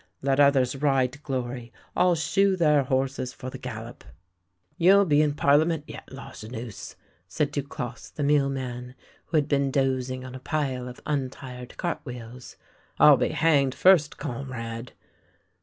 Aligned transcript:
Let 0.23 0.39
others 0.39 0.75
ride 0.75 1.11
to 1.13 1.19
glory, 1.19 1.71
I'll 1.95 2.15
shoe 2.15 2.55
their 2.55 2.81
horses 2.85 3.33
for 3.33 3.51
the 3.51 3.59
gal 3.59 3.83
lop."" 3.83 4.01
You'll 4.79 5.05
be 5.05 5.21
in 5.21 5.35
Parliament 5.35 5.83
yet, 5.85 6.11
Lajeunesse," 6.11 6.95
said 7.27 7.51
Du 7.51 7.61
closse 7.61 8.09
the 8.09 8.23
mealman, 8.23 8.95
who 9.25 9.37
had 9.37 9.47
been 9.47 9.69
dozing 9.69 10.25
on 10.25 10.33
a 10.33 10.39
pile 10.39 10.87
of 10.87 11.01
untired 11.05 11.77
cart 11.77 11.99
wheels." 12.03 12.55
I'll 12.99 13.17
be 13.17 13.29
hanged 13.29 13.75
first, 13.75 14.17
comrade! 14.17 14.93